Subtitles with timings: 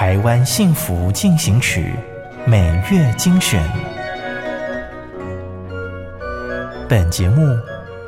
[0.00, 1.94] 台湾幸福进行曲，
[2.46, 3.62] 每月精选。
[6.88, 7.54] 本节目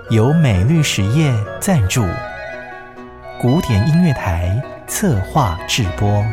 [0.09, 1.30] 由美律实业
[1.61, 2.02] 赞助，
[3.39, 6.25] 古典音乐台策划制播。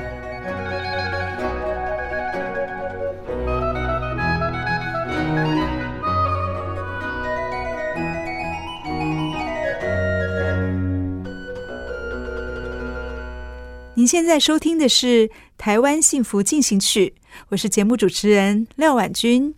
[13.96, 15.28] 您现在收听的是
[15.60, 17.16] 《台湾幸福进行曲》，
[17.50, 19.54] 我是节目主持人廖婉君。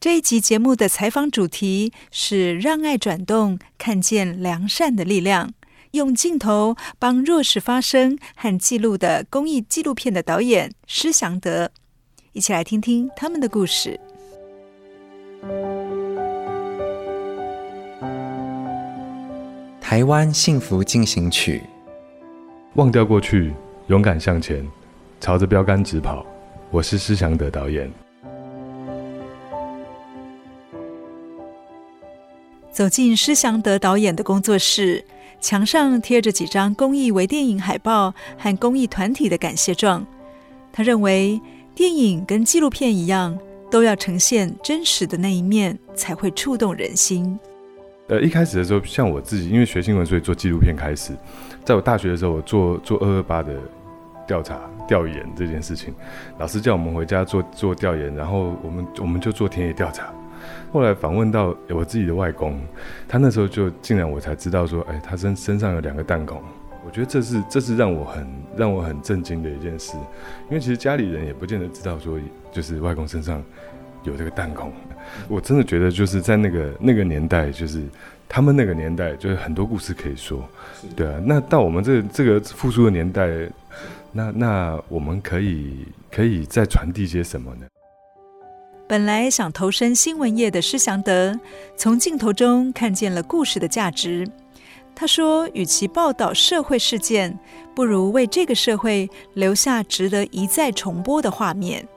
[0.00, 5.52] 这一集节目的采访主题是“让爱转动，看见良善的力量”，
[5.92, 11.70] 用镜头帮弱势发声和记录的公益纪录片的导演施祥德，
[12.32, 14.00] 一起来听听他们的故事。
[19.78, 21.62] 台湾幸福进行曲。
[22.76, 23.52] 忘掉过去，
[23.88, 24.66] 勇敢向前，
[25.22, 26.26] 朝着标杆直跑。
[26.68, 27.88] 我是施祥德导演。
[32.72, 35.04] 走进施祥德导演的工作室，
[35.40, 40.04] 墙上贴着几张公益微电影海报和公益团体的感谢状。
[40.72, 41.40] 他认为，
[41.72, 43.38] 电影跟纪录片一样，
[43.70, 47.38] 都要呈现真实的那一面，才会触动人心。
[48.08, 51.12] 呃，一开始的时候，像我自己，因为学新闻，所以做纪录片开始。
[51.64, 53.54] 在我大学的时候，我做做二二八的
[54.26, 55.94] 调查调研这件事情，
[56.38, 60.12] 老师叫我们回家做做调研，然后我们我们就做田野调查。
[60.72, 62.60] 后来访问到我自己的外公，
[63.06, 66.42] 他那时候就竟然我才知道说，哎，他身身上有两个弹孔。
[66.84, 68.26] 我觉得这是这是让我很
[68.56, 69.96] 让我很震惊的一件事，
[70.48, 72.18] 因为其实家里人也不见得知道说，
[72.50, 73.40] 就是外公身上
[74.02, 74.72] 有这个弹孔。
[75.28, 77.82] 我真的觉得就是在那个那个年代，就是
[78.28, 80.44] 他们那个年代，就是很多故事可以说，
[80.96, 81.20] 对啊。
[81.24, 83.28] 那到我们这个、这个复苏的年代，
[84.12, 87.66] 那那我们可以可以再传递些什么呢？
[88.86, 91.38] 本来想投身新闻业的施祥德，
[91.76, 94.28] 从镜头中看见了故事的价值。
[94.94, 97.38] 他说：“与其报道社会事件，
[97.74, 101.88] 不如为这个社会留下值得一再重播的画面。”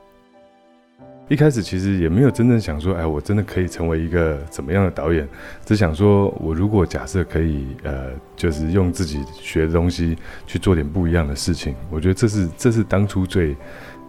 [1.28, 5.28] 一开始其实也没有真正想说，哎，我真的可以成为一个怎么样的导演？
[5.66, 10.16] 只想说，我如果假设可以，呃，就是用自己学的东西
[10.46, 13.56] 去做点不一样的事情，我觉得这是这是当初最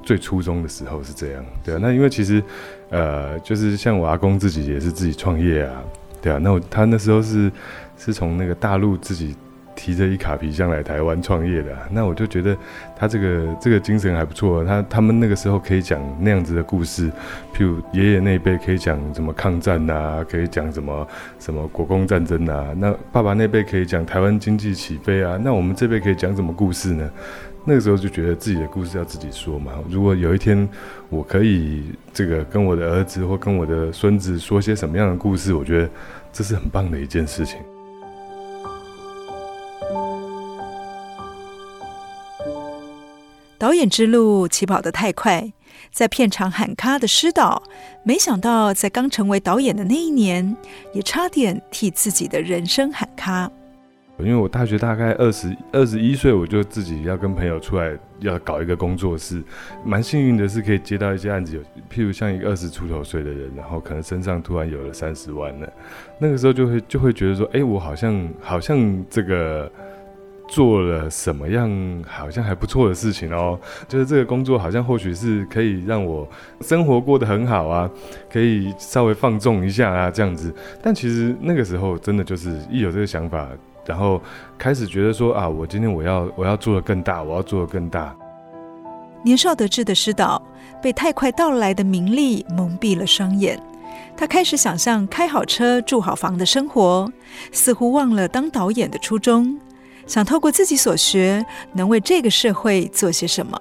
[0.02, 1.78] 最初衷的时候是这样，对啊。
[1.80, 2.42] 那因为其实，
[2.90, 5.82] 呃，就是像我阿公自己也是自己创业啊，
[6.20, 6.38] 对啊。
[6.38, 7.50] 那我他那时候是
[7.96, 9.34] 是从那个大陆自己。
[9.76, 12.56] 提着一卡皮箱来台湾创业的，那我就觉得
[12.96, 14.64] 他这个这个精神还不错。
[14.64, 17.08] 他他们那个时候可以讲那样子的故事，
[17.54, 21.06] 譬如爷爷那一辈可以讲什么抗战啊，可以讲什么
[21.38, 22.74] 什么国共战争啊。
[22.76, 25.38] 那爸爸那辈可以讲台湾经济起飞啊。
[25.40, 27.08] 那我们这辈可以讲什么故事呢？
[27.68, 29.72] 那个时候就觉得自己的故事要自己说嘛。
[29.90, 30.68] 如果有一天
[31.08, 31.82] 我可以
[32.12, 35.90] 这个跟我的儿子或跟我的孙子说些什么样的故事，我觉得
[36.32, 37.58] 这是很棒的一件事情。
[43.58, 45.50] 导演之路起跑得太快，
[45.90, 47.62] 在片场喊卡的师导，
[48.02, 50.54] 没想到在刚成为导演的那一年，
[50.92, 53.50] 也差点替自己的人生喊卡。
[54.18, 59.42] 因为我大学大概二十二十一岁，我就自己要跟朋友出来要搞一个工作室，
[59.84, 65.72] 蛮幸运的是可以接到一些案子，有譬如像一个二十出头岁的人，然后可能身上突然有了三十万了，
[66.18, 69.72] 那个时候就会就会觉得说，哎，我好像好像这个。
[70.48, 71.68] 做了什么样
[72.06, 73.58] 好像还不错的事情哦，
[73.88, 76.26] 就是这个工作好像或许是可以让我
[76.60, 77.90] 生活过得很好啊，
[78.30, 80.54] 可以稍微放纵一下啊这样子。
[80.82, 83.48] 但其实那个时候真的就是一有这个想法，
[83.84, 84.22] 然后
[84.56, 88.14] 开始觉得说啊，我今天我要我要做得更大，我要做得更大。
[89.24, 90.40] 年少得志的师导
[90.80, 93.60] 被太快到来的名利蒙蔽了双眼，
[94.16, 97.10] 他开始想象开好车、住好房的生活，
[97.50, 99.58] 似乎忘了当导演的初衷。
[100.06, 103.60] 想透过自己所学，能为这个社会做些什么？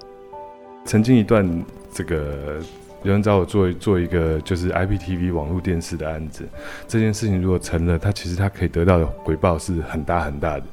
[0.85, 2.61] 曾经一段，这个
[3.03, 6.47] 有人找我做做一个就是 IPTV 网络电视的案子。
[6.87, 10.63] 这件事情如果成了，他其实他可以得到的回报是很大很大的，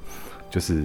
[0.51, 0.85] 就是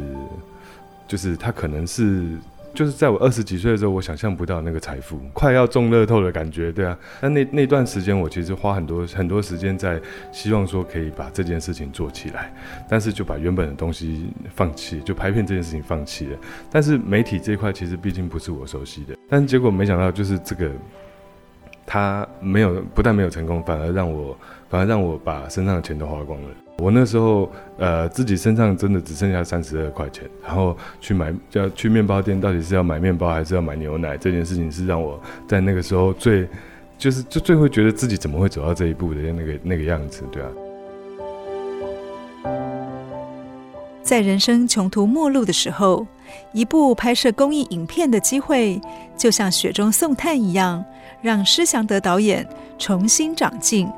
[1.07, 2.37] 就是他可能是
[2.77, 6.95] 就是在我二十几岁的时候，我想象不到那个财富，快要中乐透的感觉，对啊。
[7.19, 9.99] 但那那段时间，我其实花很多很多时间在
[10.31, 12.53] 希望说可以把这件事情做起来，
[12.87, 16.37] 但是就把原本的东西放弃，就拍片这件事情放弃了。
[16.71, 20.69] 但是媒体这一块其实毕竟不是我熟悉的，但结果没想到就是这个，
[21.87, 24.37] 他没有，不但没有成功，反而让我，
[24.69, 26.49] 反而让我把身上的钱都花光了。
[26.79, 34.17] 我那时候，呃，自己身上真的只剩下三十二块钱，然后去买，就要去面包店，到底是要买面包还是要买牛奶？
[34.17, 36.47] 这件事情是让我在那个时候最，
[36.97, 40.49] 就是就最会觉得自己怎么会走到这一步的那个那个样子，对啊。
[44.03, 46.05] 在人生穷途末路的时候，
[46.51, 48.81] 一部拍摄公益影片的机会，
[49.17, 50.83] 就像雪中送炭一样，
[51.21, 52.47] 让施祥德导演
[52.77, 53.89] 重新长进。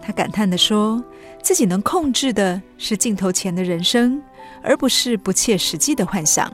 [0.00, 1.02] 他感叹地说。
[1.42, 4.20] 自己能控制的是镜头前的人生，
[4.64, 6.52] 而不是不切实际的幻想。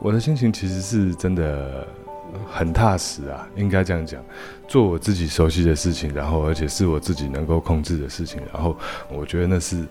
[0.00, 1.86] 我的心情其实是真的
[2.46, 4.22] 很踏实啊，应该这样讲，
[4.68, 8.76] 做我自己熟悉的事情，然后而且是我自己能够控制的事情，然后
[9.10, 9.82] 我觉得那是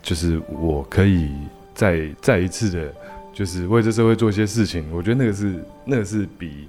[0.00, 1.32] 就是我可以
[1.74, 2.94] 再再一次的，
[3.34, 4.86] 就是为这社会做一些事情。
[4.90, 6.68] 我觉得那个是那个是比。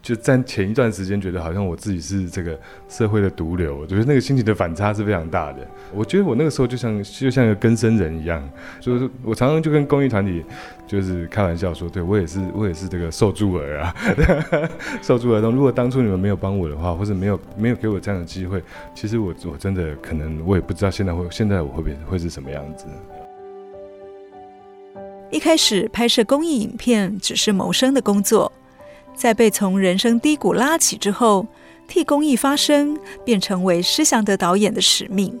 [0.00, 2.58] 就在前一段时间，觉得好像我自己是这个
[2.88, 5.58] 社会的毒瘤，我觉得那个心情的反差是非常大的。
[5.92, 8.48] 我觉得我那个时候就像就像一个更生人一样，
[8.80, 10.42] 就是我常常就跟公益团体
[10.86, 13.94] 就是开玩笑说，对我也是我也是这个受助儿啊，
[15.02, 15.52] 受助儿童。
[15.52, 18.62] 如果当初你们没有帮我的话，或者没有没有给我这样的机会，
[18.94, 22.86] 其实我我真的可能我也不知道现在会现在我会不会会是什么样子。
[25.30, 28.50] 一开始拍摄公益影片只是谋生的工作。
[29.14, 31.46] 在被从人生低谷拉起之后，
[31.86, 35.36] 替公益发声，便成为施祥德导演的使命。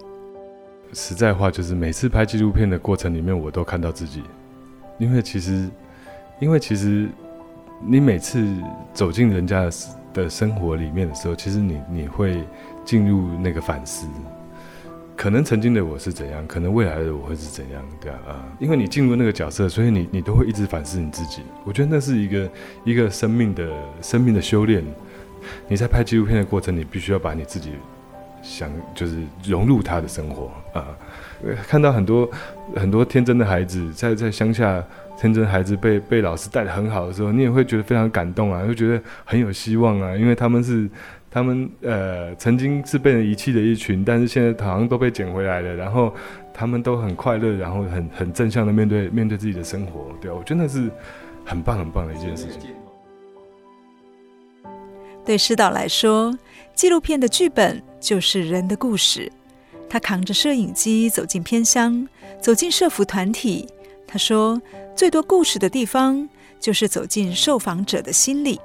[0.92, 4.22] 实在话，就是每次拍纪录片的过程里面，我都看到自己。
[4.98, 5.70] 因为其实，
[6.40, 7.08] 因为其实，
[7.86, 8.44] 你每次
[8.92, 9.70] 走进人家的
[10.14, 12.42] 的生活里面的时候，其实你你会
[12.84, 14.06] 进入那个反思。
[15.18, 21.42] 可能曾经的我是怎样，可能未来的我会是怎样，对啊，啊，因为你进入那个角色，所以你你都会一直反思你自己。
[21.64, 22.50] 我觉得那是一个
[22.84, 23.68] 一个生命的
[24.00, 24.80] 生命的修炼。
[25.66, 27.72] 你在拍纪录片的过程，你必须要把你自己
[28.42, 30.86] 想就是融入他的生活啊。
[31.66, 32.30] 看到很多
[32.76, 34.80] 很多天真的孩子在在乡下，
[35.20, 40.88] 天真的孩子被被老师带得很好的时候，你也会觉得非常感动啊，会觉得很有希望啊，因为他们是。
[41.30, 45.74] 他们呃曾经是被人遗弃的一群，但是现在好像都被捡回来了。
[45.74, 46.14] 然后
[46.52, 50.10] 他们都很快乐，然后很很正向的面对面对自己的生活。
[50.20, 50.90] 对，我真的是
[51.44, 52.70] 很棒很棒的一件事情。
[55.24, 56.36] 对施导来说，
[56.74, 59.30] 纪录片的剧本就是人的故事。
[59.90, 62.06] 他扛着摄影机走进偏乡，
[62.40, 63.68] 走进社福团体。
[64.06, 64.60] 他说，
[64.96, 66.26] 最多故事的地方
[66.58, 68.58] 就是走进受访者的心里。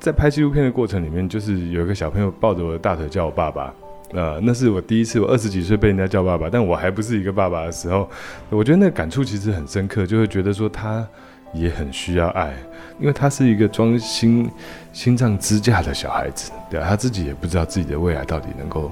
[0.00, 3.72] 在拍纪录片的过程里面，就是有一个小朋友抱着我的大腿叫我爸爸，
[4.12, 8.08] 呃，那是我第一次，我二十几岁被人家叫爸爸，但我还不是一个爸爸的时候，
[8.48, 11.06] 我觉得那感触其实很深刻，就会觉得说他
[11.52, 12.54] 也很需要爱，
[12.98, 14.50] 因为他是一个装心
[14.90, 18.90] 心脏支架的小孩子，对啊，他自己也不知道自己的未来到底能够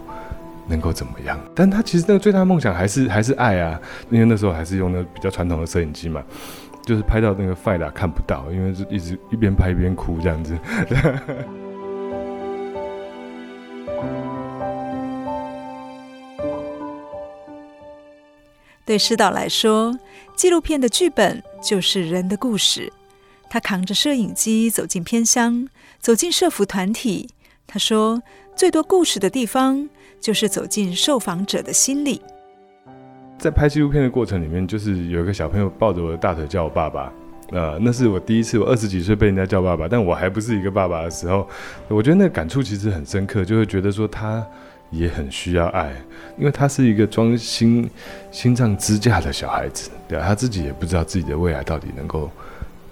[0.69, 6.23] 能够怎么样，但他其实那个最大的梦想还是还是爱啊，因为那时候还是用那比较传统的摄影机嘛。
[6.89, 10.57] 就是拍到那个 file 看不到，因为是一直一边拍一边哭这样子。
[18.87, 19.99] 对施导来说，
[20.35, 22.91] 纪录片的剧本就是人的故事。
[23.51, 25.69] 他扛着摄影机走进偏乡，
[26.01, 27.29] 走进社福团体。
[27.67, 28.23] 他说，
[28.57, 29.87] 最多故事的地方
[30.23, 32.23] 就是走进受访者的心里。
[33.39, 37.13] 在拍纪录片的过程里面，就是有一个小朋友抱着我的大腿叫我爸爸，
[37.53, 41.49] 呃，那是我第一次，我二十几岁被人家叫爸爸，但我还不是一个爸爸的时候，
[41.87, 44.45] 我觉得那个感触其实很深刻，就会觉得说他
[44.91, 45.93] 也很需要爱，
[46.37, 47.89] 因为他是一个装心
[48.33, 52.29] 心脏支架的小孩子，对啊，他自己也不知道自己的未来到底能够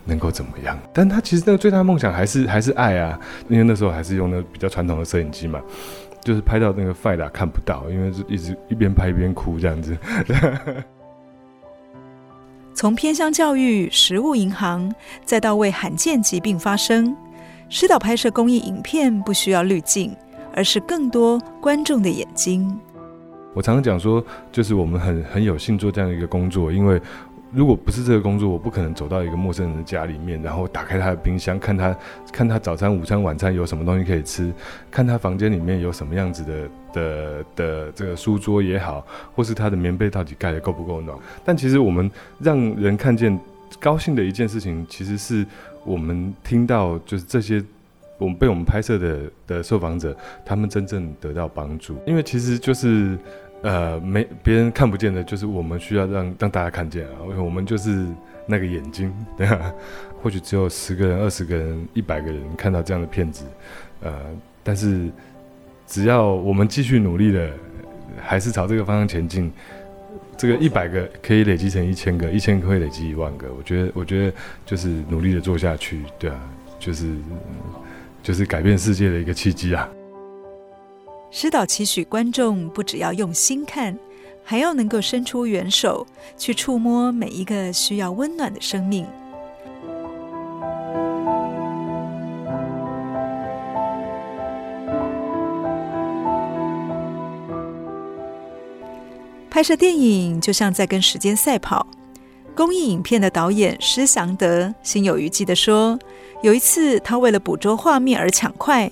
[0.04, 5.60] 能够怎么样，但他其实那个最大的梦想还是还是爱啊，因为那时候还是用那比较传统的摄影机嘛。
[6.26, 9.96] 就是拍到那个 file 看不到，因为是一直一边拍一边哭这样子。
[12.74, 14.92] 从偏向教育、食物银行，
[15.24, 17.14] 再到为罕见疾病发声，
[17.68, 20.12] 施导拍摄公益影片不需要滤镜，
[20.52, 22.76] 而是更多观众的眼睛。
[23.54, 27.00] 我常常讲说，就是我们很很有幸做这样一个工作，因为。
[27.52, 31.96] 如果不是这个工作，我不可能走到一个陌生人的家里面，然后打开他的冰箱，看他
[32.32, 34.52] 看他早餐、午餐、晚餐有什么东西可以吃，
[34.90, 41.16] 看他房间里面有什么样子的的的这个书桌也好，或是他的棉被到底盖得够不够暖。
[41.44, 42.10] 但其实我们
[42.40, 43.38] 让人看见
[43.80, 45.46] 高兴的一件事情，其实是
[45.84, 47.64] 我们听到就是这些
[48.18, 53.16] 我们被我们拍摄的的受访者，他们真正得到帮助，因为其实就是。
[53.66, 57.18] 呃，没别人看不见的，就是我们需要让让大家看见啊。
[57.36, 58.06] 我们就是
[58.46, 59.72] 那个眼睛，对啊？
[60.22, 63.44] 或许只有十个人、二十个人、一百个人看到这样的片子，
[64.02, 64.12] 呃，
[64.62, 65.10] 但是
[65.84, 67.50] 只要我们继续努力的，
[68.22, 69.50] 还是朝这个方向前进，
[70.36, 73.48] 这个一百个可以累积成一千个，一千个会累积一万个。
[73.52, 74.32] 我觉得，我觉得
[74.64, 76.40] 就是努力的做下去，对啊，
[76.78, 77.16] 就是
[78.22, 79.88] 就是改变世界的一个契机啊。
[81.38, 83.94] 师导期许观众不只要用心看，
[84.42, 86.06] 还要能够伸出援手
[86.38, 89.06] 去触摸每一个需要温暖的生命。
[99.50, 101.86] 拍摄电影就像在跟时间赛跑。
[102.54, 105.98] 公益影片的导演施祥德心有余悸地说
[106.40, 108.90] ：“有一次，他为了捕捉画面而抢快，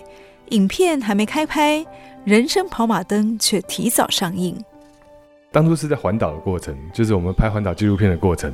[0.50, 1.82] 影片还没开拍。”
[2.24, 4.56] 人生跑马灯却提早上映。
[5.52, 8.52] 当初是在环岛的过程，就是我们拍环岛纪录片的过程。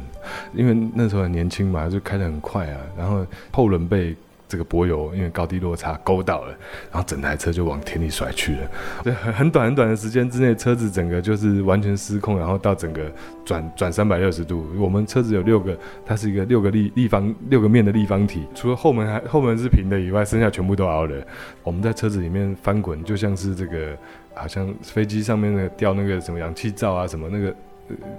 [0.53, 4.15] 因为那时候很年轻嘛，就开得很快啊，然后后轮被。
[4.51, 6.49] 这个柏油因为高低落差勾到了，
[6.91, 8.69] 然后整台车就往田里甩去了。
[9.05, 13.03] 对，很很短很短的时间之内，车子整个就是完全失控，然后到整个
[13.45, 14.67] 转转三百六十度。
[14.77, 21.25] 我们车子有六个，它是一个六个立立方六个面的立方体，除了后门还后门是平的以外，剩下全部都凹了。
[21.63, 23.97] 我们在车子里面翻滚，就像是这个
[24.35, 27.55] 好像飞机上面那个吊那个什么氧气罩啊什么那个。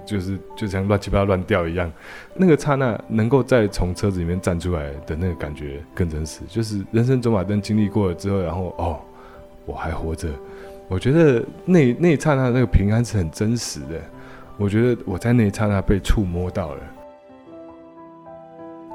[0.04, 1.90] 就是就像乱七八糟乱掉一样，
[2.34, 6.40] 那个刹那能够再从车子里面站出来的那个感觉更真实。
[6.48, 9.00] 就是人生走马灯经历过了之后，然后哦，
[9.66, 10.28] 我还活着。
[10.88, 14.00] 我觉得那 那一刹那那个平安是很真实的。
[14.58, 16.80] 我觉得我在那一刹那被触摸到了。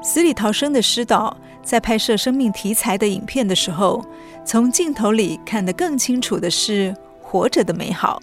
[0.03, 4.05] 死里逃生的师导在拍摄生命题材的影片的时候，
[4.45, 8.21] 从镜头里看得更清楚的是活着的美好。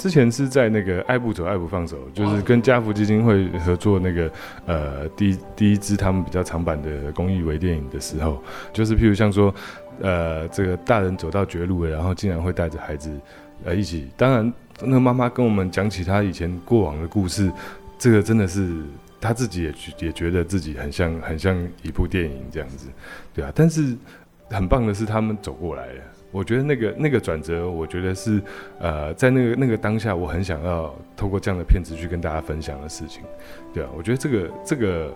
[0.00, 4.32] 之前是在那个爱不走爱不放手，就是跟家福基金会合作那个
[4.64, 8.42] 呃第第一支他们比较长版的公益微电影的时候，
[8.72, 9.54] 就是譬如像说
[10.00, 13.10] 呃这个大人走到绝路了，然后竟然会带着孩子
[13.62, 17.52] 呃一起，当然那个妈妈跟我们讲起她以前过往的故事，
[17.98, 18.82] 这个真的是
[19.20, 22.86] 她自己也也觉得自己很像很像一部电影这样子，
[23.34, 23.94] 对啊，但是
[24.48, 26.02] 很棒的是他们走过来了。
[26.32, 28.40] 我觉得那个那个转折，我觉得是，
[28.78, 33.22] 呃，在那个那个当下，我很想要透过这样的片子去跟大家分享的事情，
[33.74, 35.14] 对啊，我觉得这个这个，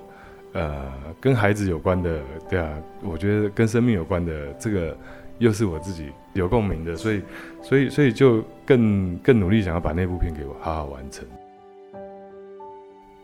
[0.53, 2.69] 呃，跟孩子有关的，对啊，
[3.03, 4.97] 我觉得跟生命有关的，这个
[5.39, 7.23] 又是我自己有共鸣的，所以，
[7.63, 11.25] 所以，所以就更更努力想要把那部片给我好好完成。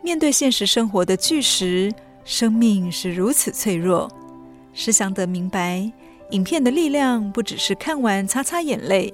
[0.01, 1.93] 面对现实生活的巨石，
[2.23, 4.09] 生命是如此脆弱，
[4.73, 5.91] 施祥德明白。
[6.31, 9.13] 影片的力量不只是看完擦擦眼泪，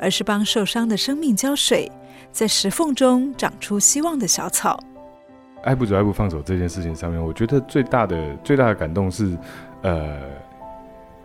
[0.00, 1.90] 而是帮受伤的生命浇水，
[2.32, 4.78] 在石缝中长出希望的小草。
[5.62, 9.36] 爱不走，爱不放手这件事情上面，我觉得最大的最大的感动是，
[9.82, 10.20] 呃。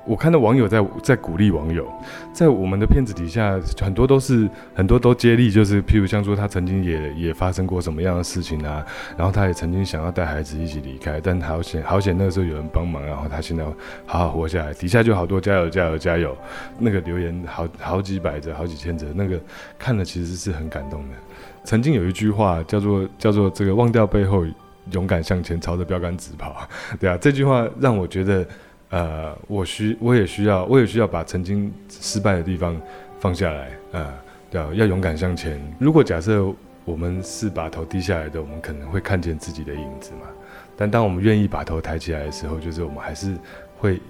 [0.06, 1.88] 我看到网友在在鼓励网友，
[2.34, 8.84] 在我们的片子底下，很多都是很多都接力，就是譬如像说他曾经也也发生过什么样的事情啊，
[9.16, 13.64] 然后他也曾经想要带孩子一起离开，但好险好险那个时候有人帮忙，然后他现在
[14.06, 14.74] 好好活下来。
[14.74, 16.36] 底下就好多加油加油加油，
[16.80, 19.40] 那个留言好好几百则好几千则，那个
[19.78, 21.16] 看了其实是很感动的。
[21.64, 24.44] 曾经有一句话叫做叫做这个忘掉背后，
[24.92, 26.68] 勇敢向前，朝着标杆直跑，
[27.00, 28.44] 对啊，这句话让我觉得。
[28.92, 32.80] 呃，我需我也需要，我也需要把曾经失败的地方
[33.22, 34.14] 放下来啊，
[34.50, 35.60] 对、要勇敢向前。
[35.80, 36.46] 如果假设
[36.84, 40.28] 我们是把头低下来的，我们可能会看见自己的影子嘛。
[40.76, 43.38] 但当我们愿意把头抬起来的时候，就是我们还是
[43.78, 44.02] 会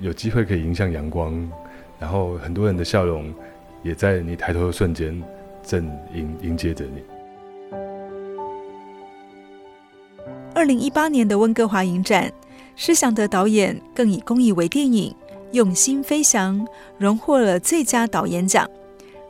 [0.00, 1.50] 有机会可以迎向阳光，
[1.98, 3.32] 然后很多人的笑容
[3.82, 5.22] 也在你抬头的瞬间
[5.62, 7.02] 正迎迎接着你。
[10.54, 12.30] 二零一八年的温哥华影展。
[12.80, 15.12] 施祥德导演更以公益为电影
[15.50, 16.56] 《用心飞翔》
[16.96, 18.70] 荣获了最佳导演奖，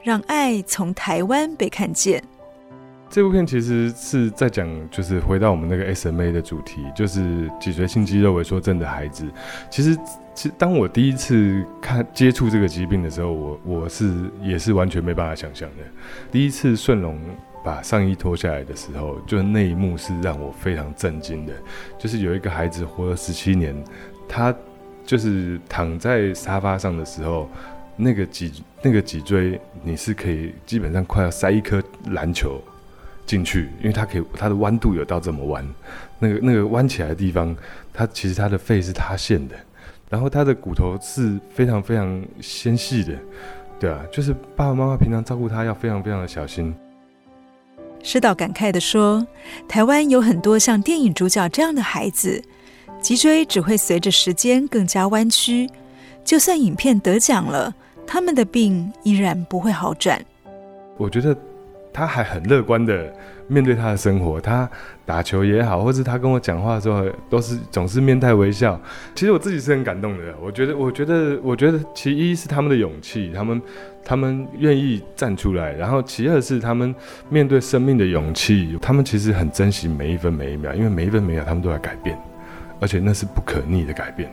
[0.02, 2.22] 让爱从台湾被看见。
[3.08, 9.24] 这部片其实是在讲，就是回到我们那个 SMA 的主题，就是脊髓性肌肉萎缩症的孩子。
[9.70, 9.96] 其实，
[10.34, 14.12] 其实当我第一次看接触这个疾病的时候，我我是
[14.42, 15.76] 也是完全没办法想象的。
[16.30, 17.18] 第一次顺龙。
[17.64, 21.52] 把上衣脱下来的时候，就那一幕是让我非常震惊的。
[21.98, 23.74] 就是有一个孩子活了十七年，
[24.28, 24.54] 他
[25.04, 27.48] 就是躺在沙发上的时候，
[27.96, 32.62] 那个脊那个脊椎，你是可以基本上快要塞一颗篮球
[33.26, 35.66] 进去，因为它可以它的弯度有到这么弯，
[36.18, 37.56] 那个那个弯起来的地方，
[37.92, 39.56] 它其实它的肺是塌陷的，
[40.08, 43.14] 然后它的骨头是非常非常纤细的，
[43.78, 46.74] 对啊，就是爸爸妈妈平常照顾他要非常非常的小心。
[48.02, 49.26] 师导感慨地说
[49.68, 52.42] ：“台湾有很多像电影主角这样的孩子，
[53.00, 55.68] 脊椎只会随着时间更加弯曲，
[56.24, 57.74] 就算影片得奖了，
[58.06, 60.24] 他们的病依然不会好转。”
[60.96, 61.36] 我觉得
[61.92, 63.12] 他还很乐观的
[63.48, 64.68] 面对他的生活，他
[65.04, 68.80] 打球也好，或是他跟我讲话的时候，都是总是面带微笑。
[69.14, 70.34] 其实我自己是很感动的。
[70.40, 73.60] 我觉得，我觉得，我觉得，其一是他们的勇气，他们
[74.04, 76.94] 他们愿意站出来，然后其二是他们
[77.28, 82.16] 面对生命的勇气，他们其实很珍惜每一分每一秒，因为每一分每一秒他们都在改变，
[82.80, 84.30] 而且那是不可逆的改变。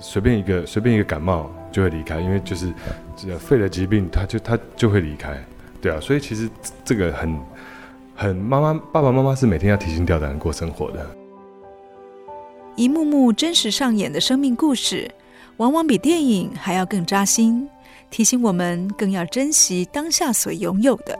[0.00, 2.72] 随便一个随便一个感冒就会离开，因为就是
[3.38, 5.38] 肺的疾病，他就他就会离开。
[5.80, 6.48] 对啊，所以其实
[6.84, 7.38] 这个很
[8.14, 11.04] 很妈妈爸爸妈妈是每天要提心吊胆过生活的。
[12.76, 15.10] 一幕幕真实上演的生命故事，
[15.56, 17.68] 往往比电影还要更扎心，
[18.10, 21.18] 提醒我们更要珍惜当下所拥有的。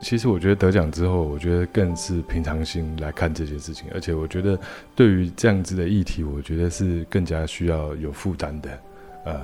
[0.00, 4.58] 其实我觉得得奖之后，我觉得更是平常心来看这件事情，而且我觉得
[4.94, 8.78] 对于这样子的议题，我觉得是更加需要有负担的。
[9.24, 9.40] 呃，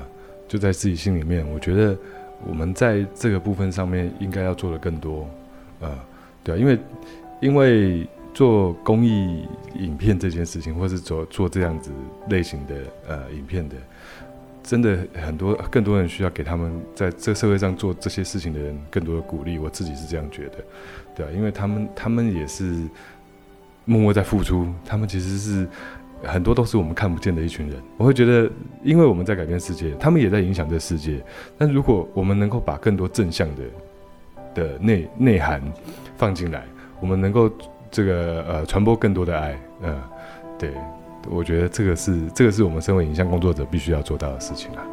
[0.46, 1.96] 就在自己心里面，我觉得。
[2.44, 5.30] 我们在这个部分上面应该要做的更多，
[5.78, 5.96] 呃，
[6.42, 6.78] 对啊，因为
[7.40, 9.46] 因为做公益
[9.78, 11.90] 影片这件事情，或是做做这样子
[12.28, 12.74] 类型的
[13.08, 13.76] 呃影片的，
[14.62, 19.58] 真的很多更多人需要给他们在这个社会上做这些事情的人更多的鼓励。
[19.58, 20.64] 我自己是这样觉得，
[21.14, 22.64] 对啊，因为他们他们也是
[23.84, 25.68] 默默在付出，他们其实是。
[26.24, 28.48] 很多都是我们看不见的一群人，我会觉得，
[28.84, 31.20] 因为我们在改变世界，他们也在影响这世界。
[31.58, 33.62] 但如果我们能够把更多正向的
[34.54, 35.60] 的内内涵
[36.22, 36.64] 放进来，
[37.00, 37.50] 我们能够
[37.90, 40.02] 这个呃传播更多的爱，嗯、呃，
[40.56, 40.70] 对，
[41.28, 44.86] 我觉得这个是这个是我们身为影像工作者必须要做到的事情啊。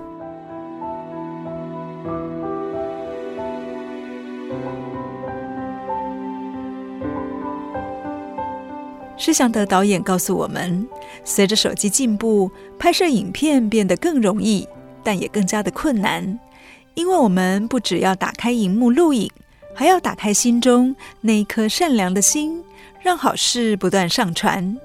[9.15, 10.87] 施祥德导演告诉我们，
[11.23, 14.67] 随着手机进步，拍摄影片变得更容易，
[15.03, 16.39] 但也更加的困难。
[16.95, 19.29] 因为我们不只要打开荧幕录影，
[19.79, 22.61] 还要打开心中那一颗善良的心，
[23.01, 24.77] 让好事不断上传。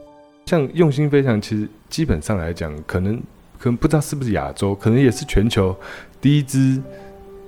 [0.46, 3.16] 像用心飞翔，其实基本上来讲，可能
[3.58, 5.76] 可能不知道是不是亚洲，可能也是全球
[6.20, 6.80] 第一支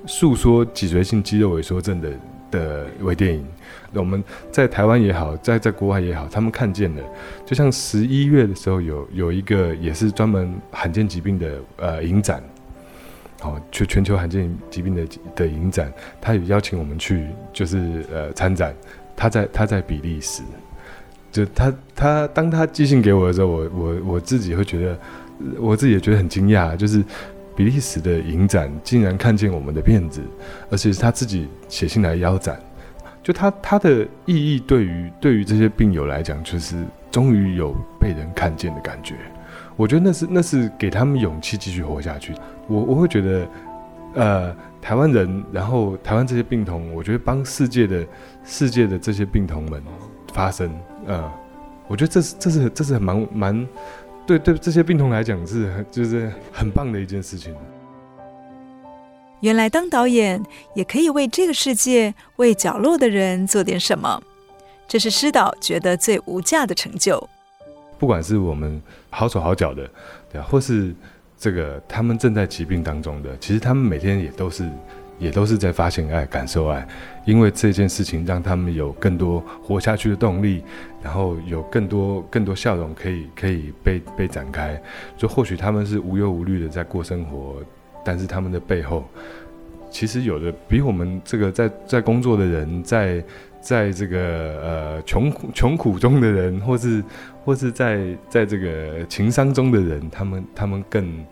[0.07, 2.11] 诉说脊髓性肌肉萎缩症的
[2.51, 3.47] 的微电影。
[3.93, 7.03] 我们在台湾也好，在在国外也好，他们看见了。
[7.47, 12.43] 就像十一月的时候，有有一个也是专门罕见疾病的呃影展，
[13.43, 18.75] 哦，全全球罕见疾病的的影展，他有邀请我们去，就是呃参展。
[19.19, 20.43] 他在他在比利时，
[21.33, 24.99] 就他他当他寄信给我的时候，我我我自己会觉得，
[25.59, 27.03] 我自己也觉得很惊讶，就是
[27.55, 30.21] 比利时的影展竟然看见我们的片子，
[30.71, 32.61] 而且是他自己写信来邀展。
[33.23, 39.15] 就他他的意义对于对于这些病友来讲，就是终于有被人看见的感觉。
[39.77, 42.35] 我觉得那是那是给他们勇气继续活下去。
[42.67, 43.49] 我我会觉得，
[44.15, 48.07] 呃，台湾人，然后台湾这些病童，我觉得帮世界的
[48.45, 49.83] 世界的这些病童们
[50.33, 50.71] 发声，
[51.07, 51.33] 呃，
[51.87, 53.69] 我觉得这是这是这是蛮蛮
[54.27, 57.55] 对对这些病童来讲是就是很棒的一件事情。
[59.41, 60.43] 原来当导演
[60.75, 64.21] 也可以为这个世界、为角落的人做点什么，
[64.89, 67.29] 这是师导觉得最无价的成就。
[67.99, 69.89] 不管是我们好手好脚的，
[70.33, 70.95] 对啊，或是
[71.39, 74.69] 这个他们正在疾病当中的，其实他们每天也都是
[75.19, 76.87] 也都是在发现爱、感受爱，
[77.25, 80.63] 因为这件事情让他们有更多活下去的动力，
[81.03, 84.81] 然后有更多更多笑容可以可以被被展开。
[85.17, 87.57] 就或许他们是无忧无虑的在过生活。
[88.09, 89.05] 但是他们的背后，
[89.91, 93.25] 其实有的比我们这个在在工作的人，在
[93.61, 94.19] 在这个
[94.63, 97.03] 呃穷穷苦中的人，或是
[97.45, 101.25] 或是在在这个情商中的人，他们他们更。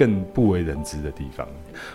[0.00, 1.46] 更不为人知的地方，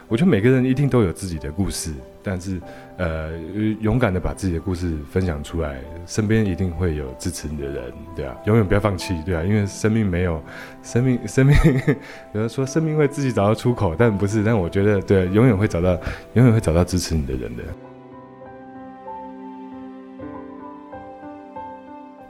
[0.07, 1.91] 我觉得每个人一定都有自己的故事，
[2.21, 2.61] 但是，
[2.97, 3.31] 呃，
[3.79, 10.39] 勇敢的把自己的故事分享出来，身边一定会有支持你的人，对啊，永远不要放弃，对啊，因为生命没有，
[10.83, 11.55] 生命，生命，
[12.33, 15.93] 有人说生命会自己找到出口，但不是，但我觉得，对，永远会找到，
[16.35, 17.63] 永远会找到支持你的人的。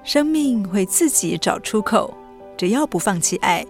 [0.05, 2.13] 生命会自己找出口，
[2.55, 3.65] 只要不放弃爱。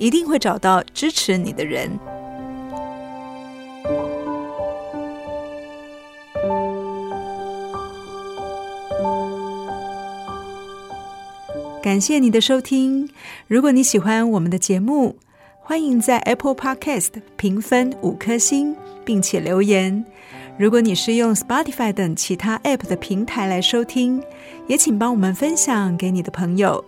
[0.00, 1.88] 一定会找到支持你的人。
[11.82, 13.08] 感谢你的收听。
[13.46, 15.16] 如果你喜欢我们的节目，
[15.60, 20.04] 欢迎在 Apple Podcast 评分五颗星，并且留言。
[20.58, 24.22] 如果你是用 Spotify 等其他 App 的平台来收听，
[24.66, 26.84] 也请帮我们分享给你的朋友。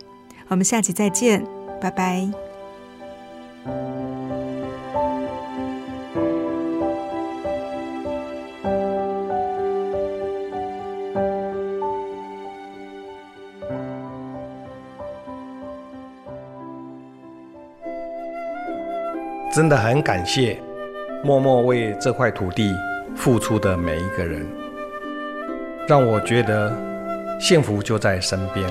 [0.48, 1.42] 我们下期再见，
[1.80, 2.51] 拜拜。
[19.52, 20.58] 真的很感谢
[21.22, 22.74] 默默为这块土地
[23.14, 24.46] 付出的每一个人，
[25.86, 26.74] 让我觉得
[27.38, 28.66] 幸福就在身边。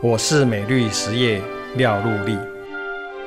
[0.00, 1.42] 我是美绿实业
[1.74, 2.38] 廖禄立，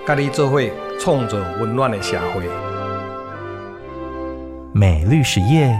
[0.05, 0.61] 跟你做伙
[0.97, 2.41] 创造温暖的社会。
[4.71, 5.77] 美绿实业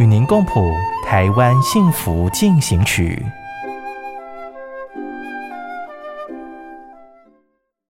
[0.00, 0.68] 与您共谱
[1.06, 3.24] 台湾幸福进行曲。